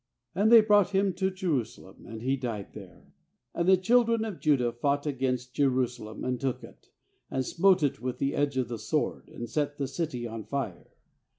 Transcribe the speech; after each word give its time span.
And 0.33 0.51
they 0.51 0.61
brought' 0.61 0.95
him 0.95 1.13
to 1.13 1.29
Jeru 1.29 1.63
salem, 1.63 2.07
and 2.07 2.23
he 2.23 2.35
died 2.35 2.73
there. 2.73 3.13
8And 3.55 3.65
tl^e 3.69 3.83
children 3.83 4.25
of 4.25 4.39
Judah 4.39 4.71
fought 4.71 5.05
against 5.05 5.53
Jerusalem, 5.53 6.23
and 6.23 6.41
took 6.41 6.63
it, 6.63 6.89
and 7.29 7.45
smote 7.45 7.83
it 7.83 8.01
with 8.01 8.17
the 8.17 8.33
edge 8.33 8.57
of 8.57 8.67
the 8.67 8.79
sword, 8.79 9.29
and 9.29 9.47
set 9.47 9.77
the 9.77 9.87
city 9.87 10.25
on 10.25 10.43
fire. 10.43 10.89